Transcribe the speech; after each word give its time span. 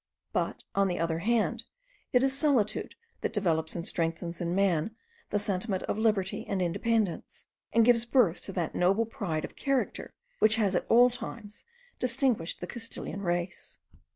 But, 0.33 0.63
on 0.73 0.87
the 0.87 0.97
other 0.97 1.19
hand, 1.19 1.65
it 2.11 2.23
is 2.23 2.35
solitude 2.35 2.95
that 3.19 3.33
develops 3.33 3.75
and 3.75 3.87
strengthens 3.87 4.41
in 4.41 4.55
man 4.55 4.95
the 5.29 5.37
sentiment 5.37 5.83
of 5.83 5.95
liberty 5.99 6.43
and 6.47 6.59
independence; 6.59 7.45
and 7.71 7.85
gives 7.85 8.03
birth 8.03 8.41
to 8.45 8.53
that 8.53 8.73
noble 8.73 9.05
pride 9.05 9.45
of 9.45 9.55
character 9.55 10.11
which 10.39 10.55
has 10.55 10.75
at 10.75 10.87
all 10.89 11.11
times 11.11 11.65
distinguished 11.99 12.61
the 12.61 12.65
Castilian 12.65 13.21
race. 13.21 13.77